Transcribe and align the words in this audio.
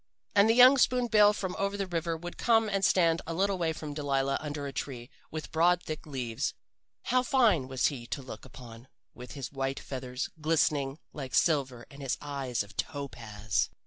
"And 0.33 0.49
the 0.49 0.55
young 0.55 0.79
spoon 0.79 1.05
bill 1.05 1.31
from 1.31 1.55
over 1.59 1.77
the 1.77 1.85
river 1.85 2.17
would 2.17 2.39
come 2.39 2.67
and 2.67 2.83
stand 2.83 3.21
a 3.27 3.35
little 3.35 3.59
way 3.59 3.71
from 3.71 3.93
Delilah 3.93 4.39
under 4.41 4.65
a 4.65 4.73
tree 4.73 5.11
with 5.29 5.51
broad 5.51 5.83
thick 5.83 6.07
leaves. 6.07 6.55
How 7.03 7.21
fine 7.21 7.67
was 7.67 7.85
he 7.93 8.07
to 8.07 8.23
look 8.23 8.43
upon, 8.43 8.87
with 9.13 9.33
his 9.33 9.51
white 9.51 9.79
feathers 9.79 10.27
glistening 10.41 10.97
like 11.13 11.35
silver 11.35 11.85
and 11.91 12.01
his 12.01 12.17
eyes 12.19 12.63
of 12.63 12.75
topaz! 12.75 13.69